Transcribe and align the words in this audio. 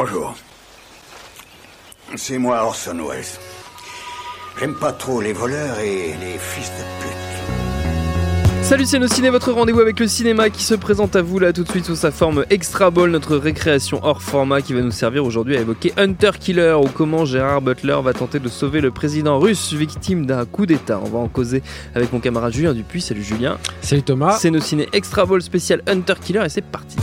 Bonjour. 0.00 0.36
C'est 2.14 2.38
moi 2.38 2.62
Orson 2.62 2.96
Welles. 3.04 3.24
J'aime 4.60 4.76
pas 4.76 4.92
trop 4.92 5.20
les 5.20 5.32
voleurs 5.32 5.80
et 5.80 6.14
les 6.20 6.38
fils 6.38 6.70
de 6.70 6.84
pute. 7.02 8.62
Salut 8.62 8.86
c'est 8.86 9.00
nos 9.00 9.08
ciné, 9.08 9.28
votre 9.28 9.50
rendez-vous 9.50 9.80
avec 9.80 9.98
le 9.98 10.06
cinéma 10.06 10.50
qui 10.50 10.62
se 10.62 10.76
présente 10.76 11.16
à 11.16 11.22
vous 11.22 11.40
là 11.40 11.52
tout 11.52 11.64
de 11.64 11.68
suite 11.68 11.84
sous 11.84 11.96
sa 11.96 12.12
forme 12.12 12.44
Extra 12.48 12.92
Ball, 12.92 13.10
notre 13.10 13.36
récréation 13.36 13.98
hors 14.04 14.22
format 14.22 14.62
qui 14.62 14.72
va 14.72 14.82
nous 14.82 14.92
servir 14.92 15.24
aujourd'hui 15.24 15.56
à 15.56 15.62
évoquer 15.62 15.92
Hunter 15.96 16.30
Killer 16.38 16.76
ou 16.80 16.86
comment 16.86 17.24
Gérard 17.24 17.60
Butler 17.60 17.98
va 18.00 18.12
tenter 18.12 18.38
de 18.38 18.48
sauver 18.48 18.80
le 18.80 18.92
président 18.92 19.40
russe 19.40 19.72
victime 19.72 20.26
d'un 20.26 20.44
coup 20.44 20.64
d'état. 20.64 21.00
On 21.02 21.08
va 21.08 21.18
en 21.18 21.26
causer 21.26 21.60
avec 21.96 22.12
mon 22.12 22.20
camarade 22.20 22.52
Julien 22.52 22.72
Dupuis. 22.72 23.00
Salut 23.00 23.24
Julien. 23.24 23.58
Salut 23.80 24.04
Thomas. 24.04 24.38
C'est 24.38 24.50
nos 24.50 24.60
ciné 24.60 24.88
Extra 24.92 25.26
Ball 25.26 25.42
spécial 25.42 25.82
Hunter 25.88 26.14
Killer 26.22 26.44
et 26.44 26.48
c'est 26.48 26.64
parti. 26.64 26.98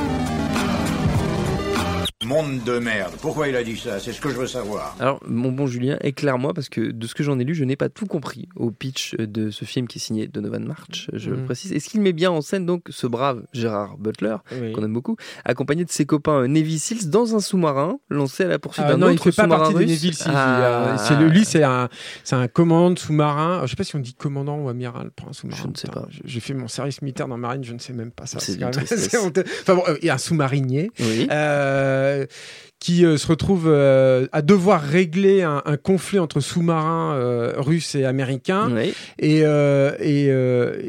Monde 2.26 2.64
de 2.64 2.80
merde. 2.80 3.14
Pourquoi 3.22 3.48
il 3.48 3.56
a 3.56 3.64
dit 3.64 3.78
ça? 3.78 4.00
C'est 4.00 4.12
ce 4.12 4.20
que 4.20 4.30
je 4.30 4.36
veux 4.36 4.48
savoir. 4.48 4.96
Alors, 5.00 5.20
mon 5.28 5.52
bon 5.52 5.68
Julien, 5.68 5.98
éclaire-moi 6.02 6.54
parce 6.54 6.70
que 6.70 6.92
de 6.92 7.08
ce 7.08 7.14
que 7.14 7.24
j'en 7.24 7.38
ai 7.40 7.44
lu, 7.44 7.54
je 7.54 7.64
n'ai 7.64 7.76
pas 7.76 7.90
tout 7.90 8.06
compris 8.08 8.50
au 8.56 8.72
pitch 8.72 9.16
de 9.16 9.52
ce 9.52 9.64
film 9.66 9.88
qui 9.88 10.00
est 10.00 10.02
signé 10.02 10.28
Donovan 10.28 10.66
March, 10.66 11.10
je 11.14 11.30
le 11.30 11.38
Mhm. 11.38 11.46
précise. 11.46 11.72
Est-ce 11.74 11.88
qu'il 11.90 12.02
met 12.02 12.14
bien 12.14 12.32
en 12.32 12.42
scène 12.42 12.66
donc 12.66 12.86
ce 12.90 13.06
brave 13.06 13.44
Gérard 13.54 13.98
Butler, 13.98 14.38
Oui. 14.60 14.72
qu'on 14.72 14.84
aime 14.84 14.94
beaucoup, 14.94 15.18
accompagné 15.44 15.86
de 15.86 15.92
ses 15.92 16.06
copains 16.06 16.42
euh, 16.44 16.48
Navy 16.48 16.80
Seals 16.80 17.10
dans 17.10 17.36
un 17.36 17.40
sous-marin 17.40 18.00
lancé 18.10 18.44
à 18.44 18.48
la 18.48 18.58
poursuite 18.60 18.86
Ah, 18.88 18.94
d'un 18.94 18.98
non, 18.98 19.10
il 19.10 19.14
autre 19.14 19.24
fait 19.26 19.32
pas 19.32 19.44
sous-marin 19.44 19.62
partie 19.64 19.74
des 19.76 19.80
russe? 19.86 19.92
Neville 19.92 20.14
Seals. 20.16 20.32
Ah. 20.36 20.62
Euh, 20.62 20.96
c'est 20.98 21.16
le- 21.20 21.28
lui, 21.28 21.46
c'est 21.46 21.64
un, 21.64 21.90
un 22.32 22.48
commandant 22.48 22.92
de 22.92 23.00
sous-marin. 23.00 23.62
Je 23.66 23.70
sais 23.70 23.76
pas 23.76 23.84
si 23.84 23.96
on 23.96 24.00
dit 24.00 24.16
commandant 24.16 24.58
ou 24.58 24.70
amiral 24.70 25.12
pour 25.16 25.30
un 25.30 25.34
sous-marin. 25.34 25.62
Je 25.64 25.68
ne 25.68 25.76
sais 25.76 25.88
pas. 25.90 26.08
J'ai 26.24 26.40
fait 26.40 26.54
mon 26.56 26.68
service 26.68 27.02
militaire 27.02 27.28
dans 27.28 27.36
la 27.36 27.42
marine, 27.42 27.64
je 27.64 27.74
ne 27.74 27.80
sais 27.80 27.94
même 27.94 28.12
pas 28.12 28.26
ça. 28.26 28.40
C'est. 28.40 28.58
Enfin 28.64 29.76
bon, 29.76 29.84
euh, 29.88 29.98
il 30.02 30.08
y 30.08 30.10
a 30.10 30.16
un 30.16 30.18
sous-marinier. 30.18 30.90
Oui. 31.00 31.28
euh, 31.32 32.15
Merci 32.18 32.75
qui 32.86 33.04
euh, 33.04 33.18
se 33.18 33.26
retrouve 33.26 33.64
euh, 33.66 34.28
à 34.32 34.44
devoir 34.44 34.80
régler 34.80 35.42
un, 35.42 35.64
un 35.66 35.76
conflit 35.76 36.20
entre 36.20 36.40
sous-marins 36.40 37.16
euh, 37.16 37.54
russes 37.58 37.96
et 37.96 38.06
américains 38.06 38.70
Oui. 38.72 38.94
et, 39.18 39.40
et 39.40 40.32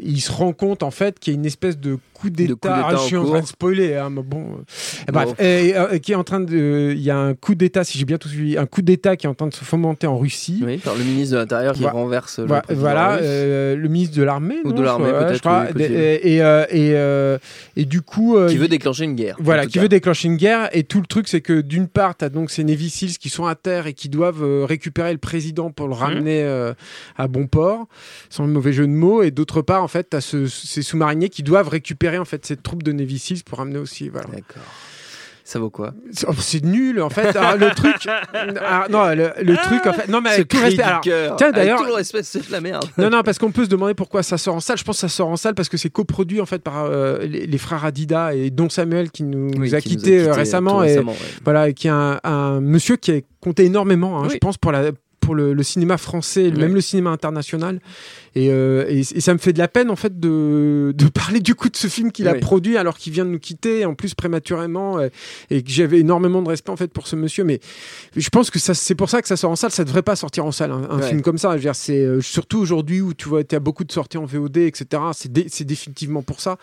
il 0.03 0.21
se 0.21 0.31
rend 0.31 0.53
compte 0.53 0.83
en 0.83 0.91
fait 0.91 1.17
qu'il 1.17 1.33
y 1.33 1.35
a 1.35 1.39
une 1.39 1.45
espèce 1.47 1.79
de 1.79 1.97
coup 2.13 2.29
d'État. 2.29 2.87
Ah, 2.87 2.95
je 2.95 3.01
suis 3.01 3.15
en 3.17 3.23
en 3.23 3.29
train 3.29 3.41
de 3.41 3.45
spoiler, 3.47 3.95
hein, 3.95 4.09
mais 4.11 4.23
bon. 4.23 4.43
et 5.07 5.11
bref, 5.11 5.29
Bon. 5.29 5.35
et, 5.39 5.99
qui 5.99 6.11
est 6.13 6.15
en 6.15 6.23
train 6.23 6.39
de, 6.39 6.93
il 6.95 7.01
y 7.01 7.11
a 7.11 7.17
un 7.17 7.33
coup 7.35 7.53
d'état, 7.55 7.83
si 7.83 7.97
j'ai 7.99 8.05
bien 8.05 8.17
tout 8.17 8.27
suivi, 8.27 8.57
un 8.57 8.65
coup 8.65 8.81
d'état 8.81 9.15
qui 9.15 9.27
est 9.27 9.29
en 9.29 9.35
train 9.35 9.47
de 9.47 9.53
se 9.53 9.63
fomenter 9.63 10.07
en 10.07 10.17
Russie. 10.17 10.61
Oui, 10.65 10.77
par 10.77 10.95
le 10.95 11.03
ministre 11.03 11.35
de 11.35 11.39
l'Intérieur 11.39 11.73
qui 11.73 11.85
renverse 11.85 12.39
le 12.39 12.47
Voilà, 12.75 13.17
euh, 13.21 13.75
le 13.75 13.87
ministre 13.87 14.17
de 14.17 14.23
l'armée, 14.23 14.57
Ou 14.65 14.69
non, 14.69 14.75
de 14.75 14.81
l'armée, 14.83 15.11
peut-être, 15.11 15.47
oui, 15.75 15.83
et, 15.83 16.37
et, 16.71 17.37
et, 17.75 17.85
du 17.85 18.01
coup, 18.01 18.37
qui 18.47 18.57
veut 18.57 18.67
déclencher 18.67 19.03
une 19.05 19.15
guerre. 19.15 19.35
voilà, 19.39 19.65
qui 19.65 19.73
cas. 19.73 19.81
veut 19.81 19.89
déclencher 19.89 20.27
une 20.27 20.37
guerre. 20.37 20.69
Et 20.73 20.83
tout 20.83 20.99
le 20.99 21.07
truc, 21.07 21.27
c'est 21.27 21.41
que 21.41 21.61
d'une 21.61 21.86
part, 21.87 22.15
tu 22.17 22.25
as 22.25 22.29
donc 22.29 22.51
ces 22.51 22.63
Navy 22.63 22.89
Seals 22.89 23.17
qui 23.17 23.29
sont 23.29 23.45
à 23.45 23.55
terre 23.55 23.87
et 23.87 23.93
qui 23.93 24.09
doivent 24.09 24.43
euh, 24.43 24.65
récupérer 24.65 25.11
le 25.11 25.17
président 25.17 25.71
pour 25.71 25.87
le 25.87 25.93
Mhm. 25.93 25.99
ramener 25.99 26.43
euh, 26.43 26.73
à 27.17 27.27
bon 27.27 27.47
port, 27.47 27.87
sans 28.29 28.45
le 28.45 28.51
mauvais 28.51 28.73
jeu 28.73 28.85
de 28.87 28.91
mots. 28.91 29.23
Et 29.23 29.31
d'autre 29.31 29.61
part, 29.61 29.83
en 29.83 29.87
fait, 29.87 30.09
tu 30.11 30.17
as 30.17 30.21
ces 30.21 30.81
sous-mariniers 30.81 31.29
qui 31.29 31.43
doivent 31.43 31.69
récupérer 31.69 32.17
en 32.17 32.25
fait 32.25 32.45
cette 32.45 32.63
troupe 32.63 32.83
de 32.83 32.91
Navy 32.91 33.19
Seals 33.19 33.43
pour 33.43 33.57
ramener 33.59 33.79
aussi. 33.79 34.09
Voilà. 34.09 34.27
D'accord. 34.27 34.63
Ça 35.49 35.59
vaut 35.59 35.69
quoi 35.69 35.93
C'est 36.11 36.27
oh, 36.27 36.67
nul, 36.67 37.01
en 37.01 37.09
fait. 37.09 37.33
Alors, 37.33 37.55
le 37.55 37.69
truc. 37.73 38.05
ah, 38.05 38.87
non, 38.89 39.07
le, 39.15 39.31
le 39.41 39.55
truc, 39.55 39.87
en 39.87 39.93
fait. 39.93 40.09
Non, 40.09 40.19
mais 40.19 40.31
avec 40.31 40.49
tout 40.49 40.57
respect. 40.59 40.83
alors, 40.83 40.99
tiens, 41.37 41.51
d'ailleurs- 41.51 41.79
tout 41.79 41.85
le 41.87 41.93
respect, 41.93 42.21
c'est 42.23 42.45
de 42.45 42.51
la 42.51 42.59
merde. 42.59 42.83
Non, 42.97 43.09
non, 43.09 43.23
parce 43.23 43.37
qu'on 43.39 43.51
peut 43.51 43.63
se 43.63 43.69
demander 43.69 43.93
pourquoi 43.93 44.23
ça 44.23 44.37
sort 44.37 44.55
en 44.55 44.59
salle. 44.59 44.77
Je 44.77 44.83
pense 44.83 44.97
que 44.97 45.07
ça 45.07 45.07
sort 45.07 45.29
en 45.29 45.37
salle 45.37 45.55
parce 45.55 45.69
que 45.69 45.77
c'est 45.77 45.89
coproduit 45.89 46.41
en 46.41 46.45
fait 46.45 46.59
par 46.61 46.83
euh, 46.83 47.19
les, 47.19 47.47
les 47.47 47.57
frères 47.57 47.85
Adida 47.85 48.35
et 48.35 48.49
Don 48.49 48.67
Samuel 48.67 49.09
qui 49.09 49.23
nous, 49.23 49.47
Oui, 49.51 49.69
nous 49.69 49.75
a 49.75 49.79
qui 49.79 49.91
nous 49.91 49.95
quittés 49.95 50.17
euh, 50.19 50.25
quittés 50.25 50.37
récemment. 50.37 50.83
et 50.83 50.87
récemment, 50.89 51.13
ouais. 51.13 51.17
voilà, 51.45 51.71
qui 51.71 51.87
est 51.87 51.91
un, 51.91 52.19
un 52.25 52.59
monsieur 52.59 52.97
qui 52.97 53.11
a 53.13 53.19
compté 53.39 53.63
énormément, 53.63 54.19
hein, 54.19 54.23
Oui. 54.27 54.33
je 54.33 54.37
pense, 54.39 54.57
pour 54.57 54.73
la 54.73 54.91
pour 55.27 55.35
le, 55.35 55.51
le 55.53 55.63
cinéma 55.63 55.97
français, 55.97 56.51
même 56.51 56.73
le 56.73 56.79
cinéma 56.79 57.09
international. 57.09 57.81
Et, 58.33 58.49
euh, 58.51 58.85
et, 58.87 58.99
et 58.99 59.19
ça 59.19 59.33
me 59.33 59.39
fait 59.39 59.51
de 59.51 59.57
la 59.57 59.67
peine, 59.67 59.89
en 59.89 59.95
fait, 59.97 60.19
de, 60.21 60.93
de 60.95 61.07
parler 61.23 61.41
du 61.41 61.53
coup 61.53 61.67
de 61.67 61.75
ce 61.75 61.87
film 61.87 62.13
qu'il 62.13 62.29
a 62.29 62.35
produit 62.35 62.77
alors 62.77 62.97
qu'il 62.97 63.11
vient 63.11 63.25
de 63.25 63.31
nous 63.31 63.39
quitter, 63.39 63.83
en 63.83 63.93
plus 63.93 64.13
prématurément, 64.13 65.01
et, 65.01 65.09
et 65.49 65.63
que 65.63 65.69
j'avais 65.69 65.99
énormément 65.99 66.41
de 66.41 66.47
respect, 66.47 66.69
en 66.71 66.77
fait, 66.77 66.93
pour 66.93 67.07
ce 67.07 67.17
monsieur. 67.17 67.43
Mais 67.43 67.59
je 68.15 68.29
pense 68.29 68.49
que 68.49 68.57
c'est 68.59 68.95
pour 68.95 69.09
ça 69.09 69.21
que 69.21 69.27
ça 69.27 69.35
sort 69.35 69.51
en 69.51 69.57
salle. 69.57 69.71
Ça 69.71 69.83
devrait 69.83 70.01
pas 70.03 70.15
sortir 70.15 70.45
en 70.45 70.51
salle, 70.53 70.71
un, 70.71 70.87
un 70.89 70.99
Ouais. 70.99 71.09
film 71.09 71.21
comme 71.21 71.37
ça. 71.37 71.49
Je 71.51 71.55
veux 71.55 71.61
dire, 71.61 71.75
c'est 71.75 71.99
euh, 71.99 72.21
surtout 72.21 72.59
aujourd'hui 72.59 73.01
où 73.01 73.13
tu 73.13 73.27
vois, 73.27 73.43
tu 73.43 73.53
as 73.55 73.59
beaucoup 73.59 73.83
de 73.83 73.91
sorties 73.91 74.17
en 74.17 74.25
VOD, 74.25 74.57
etc. 74.57 74.85
C'est 75.13 75.31
dé- 75.33 75.47
c'est 75.49 75.65
définitivement 75.65 76.21
pour 76.21 76.39
ça. 76.39 76.57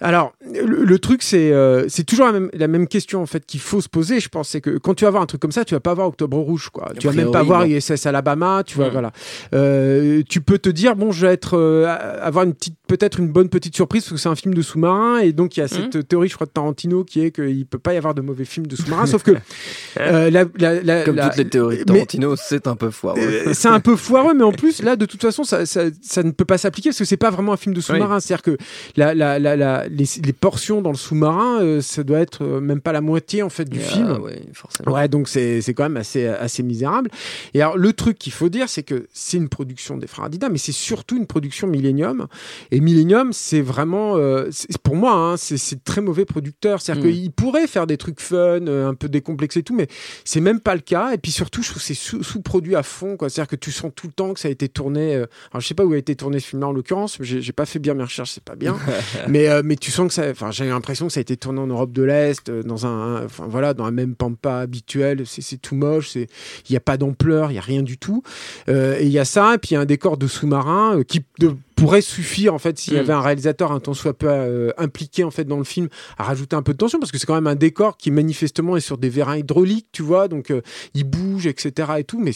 Alors, 0.00 0.32
le, 0.54 0.84
le 0.84 0.98
truc, 1.00 1.22
c'est 1.24 1.50
euh, 1.52 1.86
c'est 1.88 2.04
toujours 2.04 2.26
la 2.26 2.32
même, 2.32 2.50
la 2.52 2.68
même 2.68 2.86
question 2.86 3.20
en 3.20 3.26
fait 3.26 3.44
qu'il 3.46 3.60
faut 3.60 3.80
se 3.80 3.88
poser. 3.88 4.20
Je 4.20 4.28
pense, 4.28 4.50
c'est 4.50 4.60
que 4.60 4.78
quand 4.78 4.94
tu 4.94 5.04
vas 5.04 5.10
voir 5.10 5.22
un 5.22 5.26
truc 5.26 5.40
comme 5.40 5.52
ça, 5.52 5.64
tu 5.64 5.74
vas 5.74 5.80
pas 5.80 5.94
voir 5.94 6.06
Octobre 6.08 6.36
Rouge, 6.38 6.68
quoi. 6.70 6.92
tu 6.98 7.06
vas 7.06 7.12
même 7.14 7.30
pas 7.32 7.42
voir 7.42 7.64
ISS 7.80 8.06
Alabama. 8.06 8.62
Tu 8.64 8.76
vois, 8.76 8.88
Mm. 8.88 8.92
voilà. 8.92 9.10
Euh, 9.54 10.22
tu 10.28 10.40
peux 10.40 10.58
te 10.58 10.68
dire, 10.68 10.96
bon, 10.96 11.10
je 11.12 11.26
vais 11.26 11.32
être 11.32 11.56
euh, 11.56 11.86
avoir 12.20 12.44
une 12.44 12.54
petite, 12.54 12.76
peut-être 12.90 13.20
une 13.20 13.28
bonne 13.28 13.48
petite 13.48 13.74
surprise 13.76 14.02
parce 14.02 14.12
que 14.12 14.18
c'est 14.18 14.28
un 14.28 14.34
film 14.34 14.52
de 14.52 14.62
sous-marin 14.62 15.18
et 15.20 15.32
donc 15.32 15.56
il 15.56 15.60
y 15.60 15.62
a 15.62 15.68
cette 15.68 16.08
théorie, 16.08 16.28
je 16.28 16.34
crois, 16.34 16.46
de 16.46 16.50
Tarantino 16.50 17.04
qui 17.04 17.20
est 17.20 17.30
qu'il 17.30 17.64
peut 17.66 17.78
pas 17.78 17.94
y 17.94 17.96
avoir 17.96 18.14
de 18.14 18.20
mauvais 18.20 18.44
films 18.44 18.66
de 18.66 18.74
sous-marin. 18.74 19.06
sauf 19.06 19.22
que 19.22 19.30
euh, 20.00 20.28
la, 20.30 20.44
la- 20.58 20.82
la- 20.82 21.02
Comme 21.04 21.16
la- 21.16 21.28
toutes 21.28 21.36
les 21.38 21.48
théories 21.48 21.76
de 21.76 21.92
mais- 21.92 21.98
Tarantino, 22.00 22.34
c'est 22.36 22.66
un 22.66 22.74
peu 22.76 22.90
foireux. 22.90 23.20
euh, 23.20 23.52
c'est 23.54 23.68
un 23.68 23.78
peu 23.80 23.94
foireux, 23.96 24.34
mais 24.34 24.42
en 24.42 24.52
plus, 24.52 24.82
là, 24.82 24.96
de 24.96 25.06
toute 25.06 25.20
façon, 25.22 25.44
ça, 25.44 25.66
ça, 25.66 25.82
ça 26.02 26.22
ne 26.24 26.32
peut 26.32 26.44
pas 26.44 26.58
s'appliquer 26.58 26.90
parce 26.90 26.98
que 26.98 27.04
c'est 27.04 27.16
pas 27.16 27.30
vraiment 27.30 27.52
un 27.52 27.56
film 27.56 27.74
de 27.74 27.80
sous-marin. 27.80 28.18
C'est-à-dire 28.20 28.42
que 28.42 28.56
la, 28.96 29.14
la, 29.14 29.38
la, 29.38 29.56
la- 29.56 29.86
les, 29.88 30.04
les 30.24 30.32
portions 30.32 30.82
dans 30.82 30.90
le 30.90 30.96
sous-marin, 30.96 31.60
euh, 31.62 31.80
ça 31.80 32.02
doit 32.02 32.18
être 32.18 32.42
euh, 32.44 32.60
même 32.60 32.80
pas 32.80 32.92
la 32.92 33.00
moitié 33.00 33.42
en 33.44 33.48
fait 33.50 33.68
du 33.68 33.78
Ah, 33.80 33.88
film. 33.88 34.12
ouais, 34.22 34.42
forcément. 34.52 34.92
Ouais, 34.92 35.06
donc 35.08 35.28
c'est 35.28 35.60
c'est 35.62 35.74
quand 35.74 35.84
même 35.84 35.96
assez, 35.96 36.26
assez 36.26 36.62
misérable. 36.62 37.10
Et 37.54 37.62
alors, 37.62 37.78
le 37.78 37.92
truc 37.92 38.18
qu'il 38.18 38.32
faut 38.32 38.48
dire, 38.48 38.68
c'est 38.68 38.82
que 38.82 39.06
c'est 39.12 39.36
une 39.36 39.48
production 39.48 39.96
des 39.96 40.06
frères 40.08 40.24
Adida, 40.24 40.48
mais 40.48 40.58
c'est 40.58 40.72
surtout 40.72 41.16
une 41.16 41.26
production 41.26 41.66
Millennium. 41.68 42.26
Et 42.70 42.79
Millennium, 42.80 43.32
c'est 43.32 43.60
vraiment, 43.60 44.16
euh, 44.16 44.48
pour 44.82 44.96
moi, 44.96 45.12
hein, 45.12 45.36
c'est 45.36 45.84
très 45.84 46.00
mauvais 46.00 46.24
producteur. 46.24 46.80
C'est-à-dire 46.80 47.04
Mm. 47.04 47.12
qu'il 47.12 47.32
pourrait 47.32 47.66
faire 47.66 47.86
des 47.86 47.96
trucs 47.96 48.20
fun, 48.20 48.36
euh, 48.36 48.88
un 48.88 48.94
peu 48.94 49.08
décomplexés 49.08 49.60
et 49.60 49.62
tout, 49.62 49.74
mais 49.74 49.86
c'est 50.24 50.40
même 50.40 50.60
pas 50.60 50.74
le 50.74 50.80
cas. 50.80 51.12
Et 51.12 51.18
puis 51.18 51.30
surtout, 51.32 51.62
je 51.62 51.68
trouve 51.70 51.80
que 51.82 51.86
c'est 51.86 51.94
sous- 51.94 52.22
sous-produit 52.22 52.76
à 52.76 52.82
fond. 52.82 53.16
C'est-à-dire 53.20 53.46
que 53.48 53.56
tu 53.56 53.70
sens 53.72 53.90
tout 53.94 54.06
le 54.06 54.12
temps 54.12 54.32
que 54.34 54.40
ça 54.40 54.48
a 54.48 54.50
été 54.50 54.68
tourné. 54.68 55.14
euh, 55.16 55.26
alors, 55.52 55.60
je 55.60 55.66
sais 55.66 55.74
pas 55.74 55.84
où 55.84 55.92
a 55.92 55.96
été 55.98 56.14
tourné 56.16 56.40
ce 56.40 56.46
film-là 56.48 56.68
en 56.68 56.72
l'occurrence. 56.72 57.18
J'ai 57.20 57.52
pas 57.52 57.66
fait 57.66 57.78
bien 57.78 57.94
mes 57.94 58.02
recherches, 58.04 58.32
c'est 58.32 58.44
pas 58.44 58.56
bien. 58.56 58.76
mais, 59.28 59.48
euh, 59.48 59.62
mais 59.64 59.76
tu 59.76 59.90
sens 59.90 60.08
que 60.08 60.14
ça. 60.14 60.28
Enfin, 60.30 60.50
j'ai 60.50 60.66
l'impression 60.66 61.06
que 61.06 61.12
ça 61.12 61.20
a 61.20 61.22
été 61.22 61.36
tourné 61.36 61.60
en 61.60 61.66
Europe 61.66 61.92
de 61.92 62.02
l'Est, 62.02 62.50
dans 62.50 62.86
un, 62.86 63.24
enfin 63.24 63.46
voilà, 63.48 63.74
dans 63.74 63.84
un 63.84 63.90
même 63.90 64.14
pampa 64.14 64.56
habituel. 64.58 65.24
C'est 65.26 65.60
tout 65.60 65.74
moche. 65.74 66.10
C'est 66.10 66.28
il 66.68 66.72
y 66.72 66.76
a 66.76 66.80
pas 66.80 66.96
d'ampleur, 66.96 67.50
il 67.50 67.54
y 67.54 67.58
a 67.58 67.62
rien 67.62 67.82
du 67.82 67.98
tout. 67.98 68.22
Et 68.68 69.02
il 69.02 69.08
y 69.10 69.18
a 69.18 69.24
ça, 69.24 69.54
et 69.54 69.58
puis 69.58 69.70
il 69.70 69.74
y 69.74 69.76
a 69.76 69.80
un 69.80 69.84
décor 69.86 70.16
de 70.16 70.26
sous-marin 70.26 71.02
qui 71.06 71.24
de- 71.38 71.56
pourrait 71.80 72.00
suffire 72.00 72.54
en 72.54 72.58
fait 72.58 72.78
s'il 72.78 72.92
y 72.94 72.96
Mm. 72.96 73.00
avait 73.00 73.12
un 73.12 73.20
réalisateur 73.20 73.72
un 73.72 73.80
tant 73.80 73.94
soit 73.94 74.12
peu 74.16 74.28
euh, 74.28 74.70
impliqué 74.78 75.24
en 75.24 75.30
fait 75.30 75.44
dans 75.44 75.58
le 75.58 75.64
film 75.64 75.88
à 76.18 76.24
rajouter 76.24 76.54
un 76.56 76.62
peu 76.62 76.72
de 76.72 76.78
tension 76.78 76.98
parce 77.00 77.10
que 77.12 77.18
c'est 77.18 77.26
quand 77.26 77.34
même 77.34 77.46
un 77.46 77.54
décor 77.54 77.96
qui 77.96 78.10
manifestement 78.10 78.76
est 78.76 78.80
sur 78.80 78.98
des 78.98 79.08
vérins 79.08 79.36
hydrauliques 79.36 79.86
tu 79.92 80.02
vois 80.02 80.28
donc 80.28 80.50
euh, 80.50 80.60
il 80.94 81.04
bouge 81.04 81.46
etc 81.46 81.92
et 81.98 82.04
tout 82.04 82.18
mais 82.20 82.32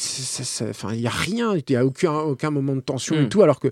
enfin 0.71 0.93
il 0.95 1.01
y 1.01 1.07
a 1.07 1.11
rien 1.11 1.55
il 1.57 1.63
y 1.73 1.77
a 1.77 1.85
aucun 1.85 2.13
aucun 2.21 2.51
moment 2.51 2.75
de 2.77 2.81
tension 2.81 3.17
Mm. 3.17 3.25
et 3.25 3.29
tout 3.29 3.43
alors 3.43 3.61
que 3.61 3.69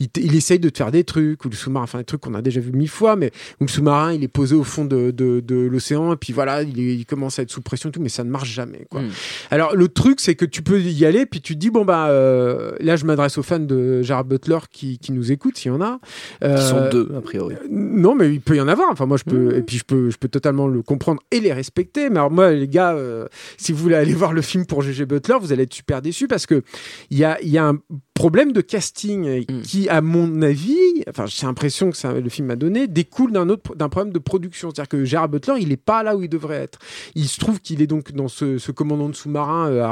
il, 0.00 0.08
il 0.16 0.34
essaye 0.34 0.58
de 0.58 0.68
te 0.68 0.78
faire 0.78 0.90
des 0.90 1.04
trucs 1.04 1.44
ou 1.44 1.48
le 1.48 1.54
sous-marin 1.54 1.84
enfin 1.84 1.98
des 1.98 2.04
trucs 2.04 2.20
qu'on 2.20 2.34
a 2.34 2.42
déjà 2.42 2.60
vu 2.60 2.72
mille 2.72 2.88
fois 2.88 3.16
mais 3.16 3.30
où 3.60 3.64
le 3.64 3.68
sous-marin 3.70 4.12
il 4.12 4.22
est 4.24 4.28
posé 4.28 4.54
au 4.56 4.64
fond 4.64 4.84
de, 4.84 5.10
de, 5.10 5.40
de 5.40 5.54
l'océan 5.54 6.12
et 6.12 6.16
puis 6.16 6.32
voilà 6.32 6.62
il, 6.62 6.76
il 6.78 7.06
commence 7.06 7.38
à 7.38 7.42
être 7.42 7.50
sous 7.50 7.62
pression 7.62 7.88
et 7.88 7.92
tout 7.92 8.00
mais 8.00 8.08
ça 8.08 8.24
ne 8.24 8.30
marche 8.30 8.50
jamais 8.52 8.86
quoi 8.90 9.02
Mm. 9.02 9.10
alors 9.50 9.76
le 9.76 9.88
truc 9.88 10.20
c'est 10.20 10.34
que 10.34 10.44
tu 10.44 10.62
peux 10.62 10.80
y 10.80 11.04
aller 11.04 11.26
puis 11.26 11.40
tu 11.40 11.54
te 11.54 11.58
dis 11.60 11.70
bon 11.70 11.84
bah 11.84 12.08
euh, 12.08 12.72
là 12.80 12.96
je 12.96 13.04
m'adresse 13.04 13.38
aux 13.38 13.42
fans 13.42 13.58
de 13.58 14.02
Gerard 14.02 14.24
Butler 14.24 14.58
qui, 14.72 14.98
qui 15.04 15.12
nous 15.12 15.30
écoutent 15.32 15.56
s'il 15.56 15.70
y 15.70 15.74
en 15.74 15.80
a 15.80 15.98
Qui 16.42 16.62
sont 16.62 16.76
Euh, 16.76 16.90
deux, 16.90 17.08
a 17.16 17.20
priori. 17.20 17.54
non, 17.70 18.14
mais 18.14 18.32
il 18.32 18.40
peut 18.40 18.56
y 18.56 18.60
en 18.60 18.68
avoir. 18.68 18.88
Enfin, 18.90 19.06
moi, 19.06 19.16
je 19.16 19.24
peux, 19.24 19.54
Mmh. 19.54 19.56
et 19.58 19.62
puis 19.62 19.76
je 19.78 19.84
peux, 19.84 20.10
je 20.10 20.16
peux 20.16 20.28
totalement 20.28 20.66
le 20.66 20.82
comprendre 20.82 21.20
et 21.30 21.40
les 21.40 21.52
respecter. 21.52 22.08
Mais 22.10 22.18
alors, 22.18 22.30
moi, 22.30 22.52
les 22.52 22.68
gars, 22.68 22.94
euh, 22.94 23.26
si 23.58 23.72
vous 23.72 23.78
voulez 23.78 23.94
aller 23.96 24.12
voir 24.14 24.32
le 24.32 24.42
film 24.42 24.66
pour 24.66 24.82
GG 24.82 25.04
Butler, 25.06 25.36
vous 25.40 25.52
allez 25.52 25.64
être 25.64 25.74
super 25.74 26.02
déçus 26.02 26.26
parce 26.28 26.46
que 26.46 26.62
il 27.10 27.18
y 27.18 27.24
a, 27.24 27.40
il 27.42 27.48
y 27.48 27.58
a 27.58 27.66
un 27.66 27.78
problème 28.14 28.52
de 28.52 28.60
casting 28.60 29.26
euh, 29.26 29.40
Mm. 29.48 29.60
qui, 29.62 29.88
à 29.88 30.00
mon 30.00 30.40
avis, 30.42 30.76
enfin, 31.08 31.26
j'ai 31.26 31.46
l'impression 31.46 31.90
que 31.90 31.96
ça, 31.96 32.12
le 32.12 32.28
film 32.30 32.46
m'a 32.48 32.56
donné, 32.56 32.86
découle 32.86 33.32
d'un 33.32 33.48
autre, 33.48 33.74
d'un 33.74 33.88
problème 33.88 34.12
de 34.12 34.18
production. 34.18 34.70
C'est-à-dire 34.70 34.88
que 34.88 35.04
Gerard 35.04 35.28
Butler, 35.28 35.54
il 35.60 35.72
est 35.72 35.76
pas 35.76 36.02
là 36.02 36.16
où 36.16 36.22
il 36.22 36.28
devrait 36.28 36.56
être. 36.56 36.78
Il 37.14 37.26
se 37.28 37.38
trouve 37.40 37.60
qu'il 37.60 37.82
est 37.82 37.86
donc 37.86 38.12
dans 38.12 38.28
ce, 38.28 38.58
ce 38.58 38.70
commandant 38.72 39.08
de 39.08 39.14
sous-marin. 39.16 39.68
euh, 39.68 39.84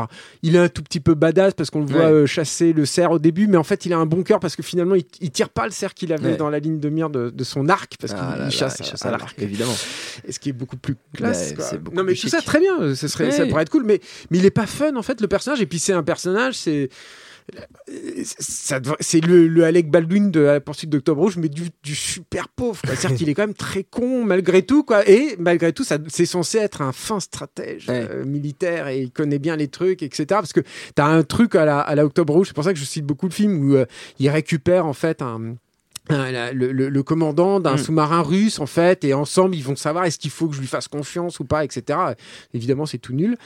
il 0.43 0.55
est 0.57 0.59
un 0.59 0.69
tout 0.69 0.83
petit 0.83 1.01
peu 1.01 1.15
badass 1.15 1.55
parce 1.55 1.71
qu'on 1.71 1.81
le 1.81 1.87
voit 1.87 2.01
Ouais. 2.07 2.13
euh, 2.13 2.27
chasser 2.27 2.73
le 2.73 2.87
cerf 2.87 3.11
au 3.11 3.19
début, 3.19 3.47
mais 3.49 3.57
en 3.57 3.63
fait, 3.65 3.85
il 3.87 3.93
a 3.93 3.99
un 3.99 4.07
bon 4.07 4.23
cœur 4.23 4.41
parce 4.41 4.57
que 4.57 4.63
finalement, 4.63 4.95
il, 4.95 5.02
il 5.21 5.31
tire 5.31 5.49
pas 5.49 5.65
le 5.67 5.71
cerf 5.73 5.95
qu'il 5.95 6.13
avait 6.13 6.31
Ouais. 6.33 6.37
dans 6.37 6.51
la 6.51 6.59
ligne 6.59 6.79
de 6.81 6.89
mire 6.89 7.11
de, 7.11 7.31
de 7.31 7.45
son 7.45 7.69
arc 7.69 7.95
parce 8.01 8.13
qu'il 8.13 8.23
Ah 8.23 8.35
il 8.37 8.43
là, 8.43 8.51
chasse, 8.51 8.77
il 8.81 8.85
chasse 8.87 9.05
à 9.05 9.09
à 9.09 9.13
l'arc, 9.13 9.35
évidemment. 9.41 9.75
et 10.27 10.33
ce 10.33 10.39
qui 10.39 10.49
est 10.51 10.53
beaucoup 10.53 10.77
plus 10.77 10.97
classe. 11.15 11.53
Quoi. 11.55 11.65
c'est 11.65 11.79
beaucoup 11.79 11.97
non, 11.97 12.05
mais 12.05 12.15
tout 12.15 12.29
ça, 12.29 12.41
très 12.41 12.61
bien. 12.61 12.95
Ce 12.95 13.09
serait, 13.09 13.31
ça 13.31 13.47
pourrait 13.47 13.63
être 13.63 13.71
cool. 13.71 13.85
Mais, 13.85 14.01
mais 14.31 14.39
il 14.39 14.45
est 14.47 14.51
pas 14.51 14.67
fun, 14.67 14.95
en 14.97 15.03
fait, 15.03 15.21
le 15.21 15.29
personnage. 15.29 15.61
Et 15.61 15.67
puis, 15.67 15.79
c'est 15.79 15.93
un 15.93 16.03
personnage, 16.03 16.55
c'est. 16.55 16.89
C'est 18.19 19.21
le, 19.25 19.49
le 19.49 19.65
Alec 19.65 19.91
Baldwin 19.91 20.31
de 20.31 20.41
la 20.41 20.61
poursuite 20.61 20.91
d'Octobre 20.91 21.21
Rouge, 21.23 21.37
mais 21.37 21.49
du, 21.49 21.63
du 21.83 21.95
super 21.95 22.49
pauvre. 22.49 22.81
C'est-à-dire 22.85 23.17
qu'il 23.17 23.29
est 23.29 23.35
quand 23.35 23.43
même 23.47 23.55
très 23.55 23.85
con 23.85 24.25
malgré 24.25 24.63
tout, 24.63 24.83
quoi. 24.85 25.09
Et 25.09 25.37
malgré 25.39 25.73
tout, 25.73 25.85
c'est 25.85 26.27
censé 26.27 26.59
être 26.59 26.83
un 26.83 26.93
fin 26.93 27.21
stratège 27.21 27.89
Ouais. 27.89 28.07
euh, 28.11 28.25
militaire 28.25 28.89
et 28.89 29.01
il 29.01 29.11
connaît 29.11 29.39
bien 29.39 29.57
les 29.57 29.69
trucs, 29.69 30.03
etc. 30.03 30.25
Parce 30.29 30.53
que 30.53 30.61
t'as 30.95 31.07
un 31.07 31.23
truc 31.23 31.55
à 31.55 31.65
la, 31.65 31.81
à 31.81 31.95
la 31.95 32.05
Octobre 32.05 32.33
Rouge. 32.35 32.49
C'est 32.49 32.55
pour 32.55 32.65
ça 32.65 32.73
que 32.73 32.79
je 32.79 32.85
cite 32.85 33.05
beaucoup 33.05 33.29
de 33.29 33.35
films 33.35 33.71
où 33.71 33.75
euh, 33.77 33.87
il 34.19 34.29
récupère 34.31 34.87
en 34.87 34.93
fait 34.93 35.23
un 35.23 35.57
le, 36.11 36.73
le- 36.73 36.89
le 36.89 37.03
commandant 37.03 37.61
d'un 37.61 37.75
Mm. 37.75 37.79
sous-marin 37.79 38.23
russe 38.23 38.59
en 38.59 38.67
fait 38.67 39.05
et 39.05 39.15
ensemble 39.15 39.55
ils 39.55 39.63
vont 39.63 39.77
savoir 39.77 40.05
est-ce 40.05 40.19
qu'il 40.19 40.31
faut 40.31 40.49
que 40.49 40.55
je 40.55 40.61
lui 40.61 40.67
fasse 40.67 40.89
confiance 40.89 41.39
ou 41.41 41.45
pas 41.45 41.65
etc 41.65 41.99
évidemment 42.55 42.87
c'est 42.87 42.99
tout 42.99 43.13
nul. 43.15 43.37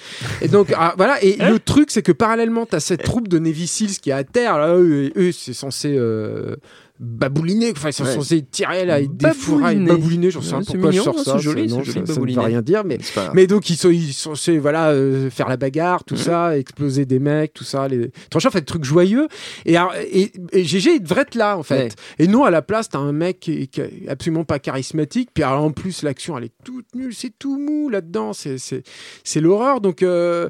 Et 0.41 0.49
donc 0.49 0.73
ah, 0.77 0.95
voilà 0.97 1.23
et 1.23 1.37
le 1.51 1.59
truc 1.59 1.91
c'est 1.91 2.03
que 2.03 2.13
parallèlement 2.13 2.67
as 2.73 2.81
cette 2.81 3.03
troupe 3.03 3.29
de 3.29 3.39
Navy 3.39 3.67
Seals 3.67 3.99
qui 4.01 4.11
est 4.11 4.15
à 4.15 4.25
terre. 4.25 4.59
Là 4.59 4.75
eux, 4.77 5.13
eux, 5.17 5.33
c'est 5.33 5.53
censé 5.55 5.95
euh, 5.97 6.57
babouliner 6.99 7.73
enfin 7.73 7.91
ils 7.91 7.93
sont 7.93 8.05
Ouais. 8.05 8.15
censés 8.15 8.43
tirer 8.43 8.85
là 8.87 8.95
avec 8.95 9.17
des 9.17 9.33
fourrailles 9.33 9.85
babouliner 9.85 10.31
j'en 10.31 10.41
sais 10.41 10.53
pas 10.53 10.61
pourquoi 10.65 10.91
mignon, 10.91 11.03
je 11.03 11.03
sors 11.03 11.19
ça 11.21 11.39
joli, 11.39 11.69
non, 11.69 11.83
joli, 11.83 12.07
ça, 12.07 12.15
ne 12.21 12.21
veut 12.27 12.41
rien 12.41 12.63
dire 12.63 12.85
mais 12.85 12.99
pas 13.15 13.33
mais 13.35 13.47
donc 13.47 13.69
ils 13.71 13.77
sont, 13.77 13.91
ils 13.91 14.13
sont 14.15 14.35
censés 14.35 14.59
voilà 14.59 14.91
euh, 14.91 15.29
faire 15.31 15.49
la 15.49 15.57
bagarre, 15.57 16.05
tout 16.05 16.15
Mhm. 16.15 16.21
ça, 16.21 16.57
exploser 16.59 17.05
des 17.05 17.19
mecs, 17.19 17.53
tout 17.53 17.65
ça. 17.65 17.89
Les... 17.89 18.11
Franchement, 18.31 18.51
fait 18.51 18.61
des 18.61 18.67
trucs 18.67 18.85
joyeux. 18.85 19.29
Et, 19.65 19.75
et, 20.11 20.33
et 20.53 20.65
GG 20.65 20.95
il 20.97 21.03
devrait 21.03 21.23
être 21.23 21.35
là 21.35 21.59
en 21.59 21.63
fait. 21.63 21.95
Ouais. 22.19 22.25
Et 22.25 22.27
non, 22.29 22.45
à 22.45 22.51
la 22.51 22.63
place, 22.63 22.89
t'as 22.89 22.99
un 22.99 23.13
mec 23.13 23.41
qui 23.41 23.63
est, 23.63 23.67
qui 23.67 23.81
est 23.81 24.09
absolument 24.09 24.45
pas 24.45 24.59
charismatique. 24.59 25.31
Puis 25.35 25.45
alors, 25.45 25.63
en 25.65 25.73
plus, 25.73 26.03
l'action 26.03 26.39
elle 26.39 26.45
est 26.45 26.55
toute 26.65 26.95
nulle, 26.95 27.15
c'est 27.15 27.33
tout 27.39 27.59
mou 27.59 27.89
là-dedans. 27.89 28.33
C'est 28.33 28.59
c'est 28.59 28.83
c'est 29.25 29.41
l'horreur. 29.41 29.81
Donc 29.81 30.03
euh, 30.03 30.49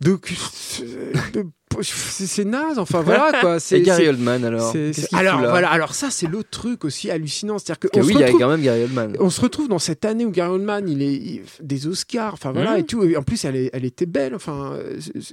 donc 0.00 0.32
euh, 0.82 1.42
c'est 1.82 2.44
naze. 2.44 2.78
Enfin 2.78 3.02
voilà 3.02 3.32
quoi. 3.40 3.60
C'est 3.60 3.80
Gary 3.82 4.08
Oldman 4.08 4.44
alors 4.44 4.72
alors 5.12 5.40
voilà. 5.40 5.70
Alors 5.70 5.94
ça, 5.94 6.10
c'est 6.10 6.26
l'autre 6.26 6.50
truc 6.50 6.84
aussi 6.84 7.10
hallucinant. 7.10 7.58
C'est-à-dire 7.58 7.78
que 7.78 7.88
on 7.98 8.00
oui, 8.02 8.06
se 8.08 8.10
il 8.12 8.20
y 8.20 8.22
a 8.22 8.26
retrouve 8.26 8.40
quand 8.40 8.48
même 8.48 8.62
Gary 8.62 8.82
Oldman. 8.84 9.16
on 9.20 9.30
se 9.30 9.40
retrouve 9.40 9.68
dans 9.68 9.78
cette 9.78 10.04
année 10.04 10.24
où 10.24 10.30
Gary 10.30 10.50
Oldman, 10.50 10.88
il 10.88 11.02
est 11.02 11.14
il- 11.14 11.42
des 11.60 11.86
Oscars, 11.86 12.34
enfin 12.34 12.52
voilà 12.52 12.72
Mhm. 12.72 12.78
et 12.78 12.82
tout. 12.84 13.02
Et 13.04 13.16
en 13.16 13.22
plus, 13.22 13.44
elle, 13.44 13.56
est- 13.56 13.70
elle 13.72 13.84
était 13.84 14.06
belle. 14.06 14.34
Enfin, 14.34 14.74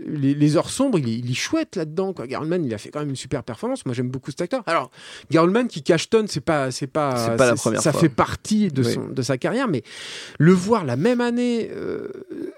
les, 0.06 0.34
les 0.34 0.58
heures 0.58 0.70
sombres, 0.70 1.00
il 1.00 1.10
est, 1.10 1.18
il 1.20 1.30
est 1.32 1.36
chouette 1.36 1.76
là-dedans. 1.76 2.14
Quoi. 2.14 2.28
Gary 2.28 2.42
Oldman, 2.44 2.64
il 2.66 2.74
a 2.74 2.78
fait 2.78 2.90
quand 2.90 3.00
même 3.00 3.10
une 3.10 3.16
super 3.16 3.44
performance. 3.44 3.86
Moi, 3.86 3.94
j'aime 3.96 4.10
beaucoup 4.10 4.32
cet 4.32 4.42
acteur. 4.42 4.64
Alors, 4.66 4.92
Gary 5.32 5.46
Oldman 5.46 5.68
qui 5.68 5.84
cachetonne, 5.84 6.28
c'est 6.28 6.42
pas, 6.42 6.72
c'est 6.72 6.88
pas, 6.88 7.16
C'est 7.18 7.38
pas 7.38 7.46
la 7.48 7.56
première 7.56 7.82
Ça 7.82 7.92
fois. 7.92 8.02
fait 8.02 8.10
partie 8.10 8.68
de 8.70 8.84
Oui. 8.84 8.94
son, 8.94 9.08
de 9.08 9.22
sa 9.22 9.38
carrière, 9.38 9.68
mais 9.68 9.84
le 10.40 10.54
voir 10.54 10.86
la 10.86 10.96
même 10.96 11.22
année 11.22 11.70
euh, 11.76 12.08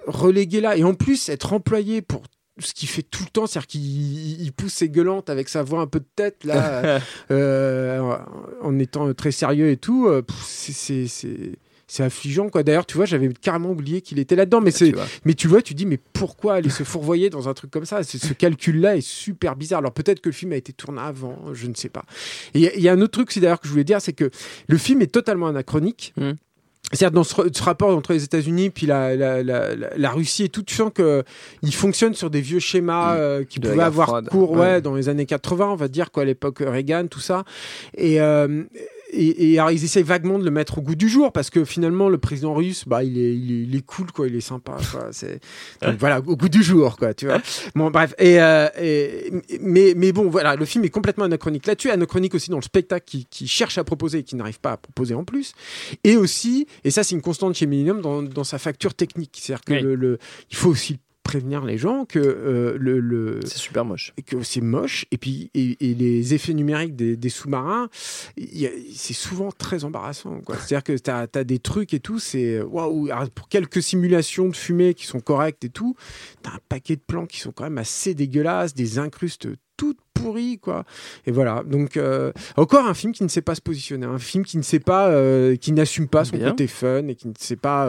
relégué 0.08 0.62
là 0.62 0.78
et 0.78 0.84
en 0.84 0.94
plus 0.94 1.30
être 1.30 1.54
employé 1.54 2.02
pour 2.02 2.24
ce 2.60 2.74
qu'il 2.74 2.90
fait 2.90 3.04
tout 3.04 3.24
le 3.24 3.30
temps, 3.30 3.48
c'est-à-dire 3.48 3.68
qu'il 3.68 4.42
il 4.42 4.52
pousse 4.54 4.74
ses 4.74 4.90
gueulantes 4.90 5.30
avec 5.30 5.50
sa 5.50 5.64
voix 5.64 5.82
un 5.82 5.88
peu 5.88 6.00
de 6.00 6.06
tête 6.16 6.44
là, 6.44 7.00
euh, 7.32 8.16
en 8.62 8.80
étant 8.80 9.14
très 9.14 9.32
sérieux 9.32 9.70
et 9.70 9.78
tout. 9.78 10.08
euh, 10.08 10.22
c'est- 10.44 11.54
affligeant 12.00 12.50
quoi. 12.50 12.64
D'ailleurs, 12.64 12.86
tu 12.86 12.98
vois, 12.98 13.06
j'avais 13.06 13.30
carrément 13.30 13.72
oublié 13.72 14.02
qu'il 14.02 14.20
était 14.20 14.36
là-dedans, 14.36 14.60
mais 14.60 14.72
c'est 14.72 14.92
vois. 14.92 15.06
mais 15.24 15.34
tu 15.36 15.48
vois, 15.48 15.62
tu 15.62 15.74
dis 15.74 15.86
mais 15.86 15.98
pourquoi 16.14 16.56
aller 16.56 16.70
se 16.70 16.84
fourvoyer 16.84 17.30
dans 17.30 17.48
un 17.48 17.54
truc 17.54 17.72
comme 17.72 17.86
ça? 17.86 18.04
Ce 18.04 18.34
calcul-là 18.34 18.98
est 18.98 19.02
super 19.08 19.56
bizarre. 19.56 19.80
Alors 19.80 19.94
peut-être 19.94 20.20
que 20.20 20.28
le 20.30 20.34
film 20.34 20.52
a 20.52 20.58
été 20.58 20.74
tourné 20.74 21.00
avant, 21.02 21.54
je 21.54 21.66
ne 21.68 21.74
sais 21.76 21.88
pas. 21.90 22.04
Et 22.54 22.60
il 22.60 22.62
y 22.64 22.68
a- 22.68 22.76
il 22.76 22.82
y, 22.82 22.90
a 22.90 22.92
un 22.94 23.00
autre 23.02 23.14
truc, 23.14 23.32
c'est 23.32 23.40
d'ailleurs 23.40 23.62
que 23.62 23.68
je 23.68 23.72
voulais 23.72 23.86
dire, 23.86 24.02
c'est 24.02 24.12
que 24.14 24.30
le 24.68 24.78
film 24.78 25.02
est 25.02 25.12
totalement 25.14 25.48
anachronique. 25.48 26.14
Mhm. 26.18 26.36
C'est-à-dire 26.94 27.12
dans 27.12 27.24
ce, 27.26 27.36
ce 27.54 27.64
rapport 27.64 27.90
entre 27.96 28.14
les 28.14 28.24
États-Unis 28.24 28.70
puis 28.70 28.86
la, 28.86 29.16
la, 29.16 29.44
la, 29.44 29.76
la- 29.76 30.10
Russie 30.12 30.46
et 30.46 30.50
tout, 30.50 30.64
tu 30.64 30.74
sens 30.74 30.90
que 30.94 31.24
il 31.62 31.74
fonctionne 31.76 32.14
sur 32.14 32.30
des 32.30 32.40
vieux 32.42 32.60
schémas 32.60 33.14
Mhm. 33.16 33.20
euh, 33.20 33.44
qui 33.44 33.60
De 33.60 33.70
pouvaient 33.70 33.84
avoir 33.84 34.08
froide. 34.08 34.30
cours 34.30 34.52
ouais, 34.52 34.60
Ouais. 34.60 34.82
dans 34.82 34.96
les 34.96 35.10
années 35.10 35.26
80, 35.26 35.68
on 35.72 35.76
va 35.76 35.90
dire 35.90 36.12
quoi, 36.12 36.24
à 36.24 36.26
l'époque 36.26 36.60
Reagan, 36.66 37.08
tout 37.08 37.20
ça. 37.20 37.44
Et 37.98 38.22
euh, 38.22 38.64
et, 39.12 39.52
et 39.54 39.60
alors 39.60 39.72
ils 39.72 39.84
essayent 39.84 40.04
vaguement 40.04 40.38
de 40.40 40.44
le 40.44 40.52
mettre 40.52 40.78
au 40.78 40.82
goût 40.82 40.96
du 40.96 41.08
jour 41.10 41.32
parce 41.32 41.50
que 41.50 41.64
finalement 41.66 42.10
le 42.10 42.18
président 42.18 42.54
russe, 42.54 42.84
bah 42.88 43.04
il 43.04 43.18
est, 43.18 43.36
il 43.36 43.52
est, 43.52 43.64
il 43.64 43.76
est 43.76 43.86
cool 43.86 44.12
quoi, 44.12 44.28
il 44.28 44.36
est 44.36 44.42
sympa 44.42 44.78
quoi. 44.92 45.10
C'est 45.12 45.40
donc 45.82 45.98
voilà 46.00 46.20
au 46.20 46.36
goût 46.36 46.50
du 46.50 46.62
jour 46.64 46.98
quoi, 46.98 47.14
tu 47.14 47.26
vois. 47.26 47.42
Bon 47.76 47.90
bref 47.90 48.14
et, 48.20 48.42
euh, 48.42 48.68
et- 48.82 49.32
mais 49.62 49.94
mais 49.96 50.12
bon 50.12 50.30
voilà 50.30 50.56
le 50.56 50.66
film 50.66 50.84
est 50.86 50.90
complètement 50.90 51.26
anachronique 51.26 51.66
là-dessus, 51.66 51.90
anachronique 51.90 52.36
aussi 52.36 52.50
dans 52.50 52.58
le 52.58 52.64
spectacle 52.64 53.06
qui, 53.06 53.26
qui 53.30 53.48
cherche 53.48 53.78
à 53.78 53.84
proposer 53.84 54.20
et 54.20 54.24
qui 54.24 54.36
n'arrive 54.36 54.60
pas 54.60 54.74
à 54.74 54.78
proposer 54.78 55.14
en 55.14 55.24
plus, 55.24 55.54
et 56.04 56.18
aussi 56.18 56.68
et 56.84 56.92
ça 56.92 57.04
c'est 57.04 57.16
une 57.16 57.22
constante 57.22 57.56
chez 57.56 57.66
Millennium 57.66 58.02
dans, 58.02 58.22
dans 58.24 58.44
sa 58.44 58.58
facture 58.58 58.94
technique, 58.94 59.38
c'est-à-dire 59.42 59.64
que 59.64 59.74
Oui. 59.74 59.82
le, 59.82 59.96
le- 59.96 60.18
il 60.52 60.56
faut 60.58 60.70
aussi 60.70 61.00
prévenir 61.28 61.66
les 61.66 61.78
gens 61.78 62.06
que 62.06 62.20
euh, 62.20 62.78
le, 62.80 63.00
le 63.02 63.42
C'est 63.46 63.58
super 63.58 63.84
moche. 63.84 64.14
et 64.18 64.22
que 64.22 64.42
c'est 64.44 64.62
moche 64.62 65.06
et 65.12 65.18
puis 65.18 65.52
et, 65.54 65.76
et 65.82 65.94
les 65.94 66.34
effets 66.34 66.54
numériques 66.54 66.96
des, 66.96 67.18
des 67.18 67.30
sous-marins 67.30 67.90
c'est 68.94 69.14
souvent 69.14 69.52
très 69.52 69.84
embarrassant 69.84 70.40
quoi 70.46 70.56
c'est 70.60 70.76
à 70.76 70.80
dire 70.80 70.84
que 70.84 70.94
tu 70.98 71.12
as, 71.12 71.44
des 71.44 71.60
trucs 71.60 71.94
et 71.94 72.00
tout 72.00 72.18
c'est 72.20 72.62
waouh 72.62 73.10
Alors, 73.12 73.30
pour 73.32 73.50
quelques 73.50 73.82
simulations 73.84 74.48
de 74.48 74.56
fumée 74.56 74.94
qui 74.94 75.06
sont 75.06 75.20
correctes 75.20 75.66
et 75.66 75.70
tout 75.70 75.96
tu 76.44 76.50
as 76.50 76.54
un 76.54 76.60
paquet 76.70 76.96
de 76.96 77.02
plans 77.06 77.26
qui 77.26 77.40
sont 77.40 77.52
quand 77.52 77.66
même 77.66 77.78
assez 77.78 78.14
dégueulasses 78.14 78.74
des 78.74 78.98
incrustes 78.98 79.48
toutes 79.76 80.00
pourries 80.14 80.58
quoi 80.60 80.86
et 81.26 81.32
voilà 81.32 81.64
donc 81.66 81.98
euh, 81.98 82.32
encore 82.56 82.88
un 82.88 82.94
film 82.94 83.12
qui 83.14 83.24
ne 83.24 83.28
sait 83.30 83.42
pas 83.42 83.54
se 83.56 83.62
positionner 83.62 84.06
un 84.06 84.18
film 84.18 84.46
qui 84.46 84.58
ne 84.58 84.64
sait 84.64 84.80
pas 84.80 85.10
euh, 85.10 85.56
qui 85.58 85.74
n'assume 85.74 86.08
pas 86.08 86.24
son 86.26 86.38
Bien. 86.38 86.50
côté 86.52 86.68
fun 86.68 87.08
et 87.08 87.16
qui 87.16 87.28
ne 87.28 87.34
sait 87.38 87.58
pas 87.58 87.88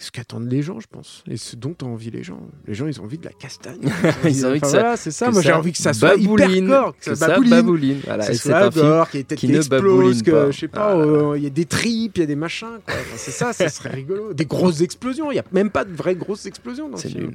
ce 0.00 0.10
qu'attendent 0.12 0.48
les 0.50 0.62
gens, 0.62 0.78
je 0.78 0.86
pense, 0.88 1.24
et 1.28 1.36
ce 1.36 1.56
dont 1.56 1.74
ont 1.82 1.88
envie 1.94 2.10
les 2.12 2.22
gens. 2.22 2.40
Les 2.66 2.74
gens, 2.74 2.86
ils 2.86 3.00
ont 3.00 3.04
envie 3.04 3.18
de 3.18 3.24
la 3.24 3.32
castagne. 3.32 3.80
Ils 4.24 4.46
ont 4.46 4.50
envie 4.50 4.60
que 4.60 4.66
Enfin, 4.66 4.72
ça- 4.72 4.80
voilà, 4.80 4.96
c'est 4.96 5.10
ça. 5.10 5.26
que 5.26 5.32
Moi, 5.32 5.42
j'ai 5.42 5.48
ça 5.48 5.58
envie 5.58 5.72
que 5.72 5.78
ça 5.78 5.92
soit 5.92 6.16
babouline, 6.16 6.64
hyper 6.66 6.82
gore, 6.82 6.94
que 6.96 6.98
que 6.98 7.04
ça 7.14 7.16
ça 7.16 7.26
babouline. 7.28 7.50
babouline. 7.50 8.00
Voilà, 8.04 8.26
que 8.26 8.30
et 8.30 8.34
ça 8.36 8.42
c'est 8.42 8.52
un 8.54 8.70
film 8.70 8.86
y 9.20 9.24
têtes 9.24 9.38
qui 9.38 9.46
qui, 9.48 9.52
ne 9.52 9.62
babouline 9.64 10.22
que, 10.22 10.30
pas. 10.30 10.50
je 10.52 10.58
sais 10.60 10.68
pas, 10.68 10.92
Ah. 10.92 10.96
euh, 10.98 11.34
il 11.36 11.42
y 11.42 11.46
a 11.46 11.50
des 11.50 11.64
tripes, 11.64 12.16
il 12.16 12.20
y 12.20 12.22
a 12.22 12.26
des 12.26 12.36
machins. 12.36 12.78
Enfin, 12.88 12.98
c'est 13.16 13.30
ça, 13.32 13.52
ça 13.52 13.68
serait 13.68 13.90
rigolo. 13.90 14.32
Des 14.34 14.46
grosses 14.46 14.80
explosions. 14.82 15.30
Il 15.32 15.34
n'y 15.34 15.40
a 15.40 15.44
même 15.52 15.70
pas 15.70 15.84
de 15.84 15.92
vraies 15.92 16.14
grosses 16.14 16.46
explosions 16.46 16.88
dans 16.88 16.96
le 16.96 17.02
C'est 17.02 17.08
film. 17.08 17.24
nul. 17.24 17.34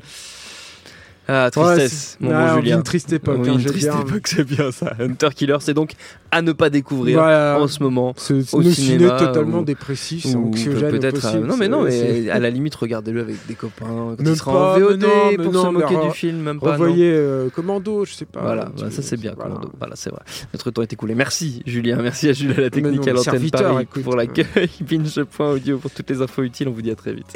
Ah, 1.26 1.46
Ouais, 1.46 1.52
tristesse, 1.52 2.18
c'est- 2.20 2.26
mon 2.26 2.32
Ah, 2.36 2.54
bon 2.56 2.62
Julien. 2.62 2.78
une 2.78 2.84
triste 2.84 3.14
époque. 3.14 3.38
Oui, 3.42 3.50
hein, 3.50 3.54
une 3.58 3.64
triste 3.66 3.90
bien- 3.90 4.02
époque, 4.02 4.28
c'est 4.28 4.44
bien 4.44 4.72
ça. 4.72 4.94
Hunter 5.00 5.30
Killer, 5.34 5.56
c'est 5.62 5.74
donc 5.74 5.94
à 6.32 6.42
ne 6.42 6.52
pas 6.52 6.70
découvrir 6.70 7.20
Voilà. 7.20 7.58
en 7.62 7.68
ce 7.68 7.82
moment. 7.82 8.14
Ce 8.18 8.34
au 8.34 8.62
cinéma, 8.62 8.74
ciné 8.74 9.08
totalement 9.08 9.60
ou- 9.60 9.64
dépressif, 9.64 10.26
Ou 10.36 10.52
peut-être. 10.52 11.26
euh, 11.36 11.40
non, 11.40 11.56
mais 11.56 11.70
non, 11.70 11.84
mais 11.84 12.30
à 12.30 12.40
la 12.40 12.50
limite, 12.50 12.76
regardez-le 12.76 13.22
avec 13.22 13.38
des 13.48 13.54
copains. 13.54 13.86
Quand 13.86 14.18
Même 14.22 14.34
il 14.34 14.36
sera 14.36 14.52
pas, 14.52 14.76
en 14.76 14.80
VOD 14.80 14.98
mais 15.02 15.08
non, 15.08 15.14
mais 15.32 15.38
pour 15.44 15.54
non, 15.54 15.62
se 15.62 15.68
mais 15.68 15.74
moquer 15.80 15.96
re- 15.96 16.08
du 16.10 16.12
film, 16.18 16.38
même 16.40 16.60
pas. 16.60 16.72
Revoyez 16.74 17.12
euh, 17.14 17.50
Commando, 17.56 18.04
je 18.04 18.14
sais 18.16 18.26
pas. 18.26 18.42
Voilà, 18.42 18.66
bah, 18.78 18.88
ça 18.92 19.02
c'est 19.02 19.16
bien, 19.18 19.34
voilà. 19.36 19.52
Commando. 19.52 19.72
Voilà, 19.80 19.96
c'est 19.96 20.10
vrai. 20.10 20.22
Notre 20.54 20.72
temps 20.72 20.82
est 20.82 20.92
écoulé. 20.92 21.16
Merci 21.16 21.64
Julien, 21.66 22.00
merci 22.02 22.28
à 22.28 22.34
Jules 22.34 22.54
à 22.58 22.62
la 22.62 22.70
technique 22.70 23.00
non, 23.00 23.08
à 23.08 23.14
l'antenne 23.14 23.50
Paris 23.50 23.88
pour 24.04 24.16
l'accueil. 24.18 24.70
Binge.audio 24.82 25.78
pour 25.78 25.90
toutes 25.92 26.10
les 26.10 26.22
infos 26.22 26.44
utiles. 26.44 26.68
On 26.68 26.72
vous 26.72 26.82
dit 26.82 26.92
à 26.92 26.96
très 26.96 27.14
vite. 27.14 27.28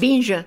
Binge. 0.00 0.44